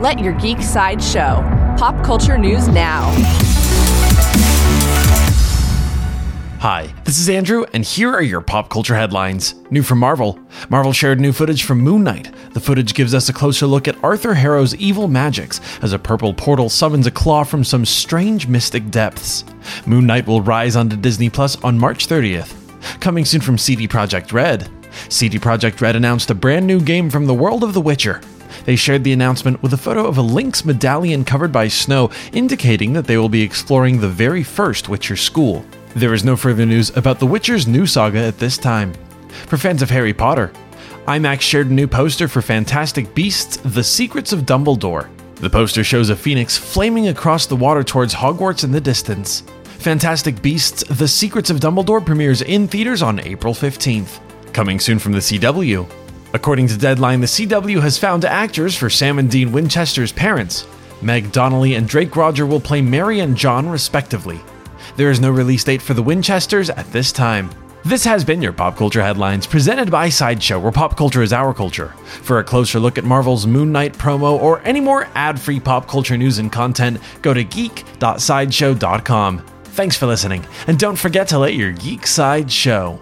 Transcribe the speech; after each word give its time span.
Let 0.00 0.20
your 0.20 0.32
geek 0.34 0.62
side 0.62 1.02
show. 1.02 1.42
Pop 1.76 2.04
culture 2.04 2.38
news 2.38 2.68
now. 2.68 3.10
Hi, 6.60 6.94
this 7.02 7.18
is 7.18 7.28
Andrew, 7.28 7.64
and 7.72 7.84
here 7.84 8.12
are 8.12 8.22
your 8.22 8.40
pop 8.40 8.70
culture 8.70 8.94
headlines. 8.94 9.56
New 9.72 9.82
from 9.82 9.98
Marvel. 9.98 10.38
Marvel 10.68 10.92
shared 10.92 11.18
new 11.18 11.32
footage 11.32 11.64
from 11.64 11.80
Moon 11.80 12.04
Knight. 12.04 12.32
The 12.54 12.60
footage 12.60 12.94
gives 12.94 13.12
us 13.12 13.28
a 13.28 13.32
closer 13.32 13.66
look 13.66 13.88
at 13.88 13.96
Arthur 14.04 14.34
Harrow's 14.34 14.76
evil 14.76 15.08
magics 15.08 15.60
as 15.82 15.92
a 15.92 15.98
purple 15.98 16.32
portal 16.32 16.68
summons 16.68 17.08
a 17.08 17.10
claw 17.10 17.42
from 17.42 17.64
some 17.64 17.84
strange 17.84 18.46
mystic 18.46 18.90
depths. 18.90 19.44
Moon 19.84 20.06
Knight 20.06 20.28
will 20.28 20.42
rise 20.42 20.76
onto 20.76 20.94
Disney 20.94 21.28
Plus 21.28 21.56
on 21.64 21.76
March 21.76 22.06
30th. 22.06 22.54
Coming 23.00 23.24
soon 23.24 23.40
from 23.40 23.58
CD 23.58 23.88
Projekt 23.88 24.32
Red. 24.32 24.70
CD 25.08 25.40
Projekt 25.40 25.80
Red 25.80 25.96
announced 25.96 26.30
a 26.30 26.36
brand 26.36 26.68
new 26.68 26.80
game 26.80 27.10
from 27.10 27.26
the 27.26 27.34
world 27.34 27.64
of 27.64 27.74
The 27.74 27.80
Witcher. 27.80 28.20
They 28.68 28.76
shared 28.76 29.02
the 29.02 29.14
announcement 29.14 29.62
with 29.62 29.72
a 29.72 29.78
photo 29.78 30.06
of 30.06 30.18
a 30.18 30.20
Lynx 30.20 30.62
medallion 30.62 31.24
covered 31.24 31.50
by 31.50 31.68
snow, 31.68 32.10
indicating 32.34 32.92
that 32.92 33.06
they 33.06 33.16
will 33.16 33.30
be 33.30 33.40
exploring 33.40 33.98
the 33.98 34.08
very 34.08 34.42
first 34.42 34.90
Witcher 34.90 35.16
school. 35.16 35.64
There 35.96 36.12
is 36.12 36.22
no 36.22 36.36
further 36.36 36.66
news 36.66 36.94
about 36.94 37.18
The 37.18 37.26
Witcher's 37.26 37.66
new 37.66 37.86
saga 37.86 38.18
at 38.18 38.38
this 38.38 38.58
time. 38.58 38.92
For 39.46 39.56
fans 39.56 39.80
of 39.80 39.88
Harry 39.88 40.12
Potter, 40.12 40.52
IMAX 41.06 41.40
shared 41.40 41.70
a 41.70 41.72
new 41.72 41.86
poster 41.86 42.28
for 42.28 42.42
Fantastic 42.42 43.14
Beasts 43.14 43.56
The 43.56 43.82
Secrets 43.82 44.34
of 44.34 44.40
Dumbledore. 44.40 45.08
The 45.36 45.48
poster 45.48 45.82
shows 45.82 46.10
a 46.10 46.14
phoenix 46.14 46.58
flaming 46.58 47.08
across 47.08 47.46
the 47.46 47.56
water 47.56 47.82
towards 47.82 48.12
Hogwarts 48.12 48.64
in 48.64 48.70
the 48.70 48.82
distance. 48.82 49.44
Fantastic 49.78 50.42
Beasts 50.42 50.84
The 50.84 51.08
Secrets 51.08 51.48
of 51.48 51.60
Dumbledore 51.60 52.04
premieres 52.04 52.42
in 52.42 52.68
theaters 52.68 53.00
on 53.00 53.18
April 53.20 53.54
15th. 53.54 54.20
Coming 54.52 54.78
soon 54.78 54.98
from 54.98 55.12
the 55.12 55.20
CW. 55.20 55.88
According 56.32 56.68
to 56.68 56.76
Deadline, 56.76 57.20
the 57.20 57.26
CW 57.26 57.80
has 57.80 57.98
found 57.98 58.24
actors 58.24 58.76
for 58.76 58.90
Sam 58.90 59.18
and 59.18 59.30
Dean 59.30 59.50
Winchester's 59.50 60.12
parents. 60.12 60.66
Meg 61.00 61.32
Donnelly 61.32 61.74
and 61.74 61.88
Drake 61.88 62.14
Rodger 62.16 62.46
will 62.46 62.60
play 62.60 62.82
Mary 62.82 63.20
and 63.20 63.36
John, 63.36 63.68
respectively. 63.68 64.40
There 64.96 65.10
is 65.10 65.20
no 65.20 65.30
release 65.30 65.64
date 65.64 65.80
for 65.80 65.94
the 65.94 66.02
Winchesters 66.02 66.70
at 66.70 66.90
this 66.92 67.12
time. 67.12 67.50
This 67.84 68.04
has 68.04 68.24
been 68.24 68.42
your 68.42 68.52
Pop 68.52 68.76
Culture 68.76 69.00
Headlines, 69.00 69.46
presented 69.46 69.88
by 69.90 70.08
Sideshow, 70.08 70.58
where 70.58 70.72
pop 70.72 70.96
culture 70.96 71.22
is 71.22 71.32
our 71.32 71.54
culture. 71.54 71.94
For 72.04 72.40
a 72.40 72.44
closer 72.44 72.80
look 72.80 72.98
at 72.98 73.04
Marvel's 73.04 73.46
Moon 73.46 73.72
Knight 73.72 73.94
promo 73.94 74.38
or 74.38 74.60
any 74.64 74.80
more 74.80 75.08
ad 75.14 75.40
free 75.40 75.60
pop 75.60 75.88
culture 75.88 76.18
news 76.18 76.38
and 76.38 76.52
content, 76.52 76.98
go 77.22 77.32
to 77.32 77.44
geek.sideshow.com. 77.44 79.46
Thanks 79.64 79.96
for 79.96 80.06
listening, 80.06 80.44
and 80.66 80.78
don't 80.78 80.96
forget 80.96 81.28
to 81.28 81.38
let 81.38 81.54
your 81.54 81.72
geek 81.72 82.06
side 82.06 82.50
show. 82.50 83.00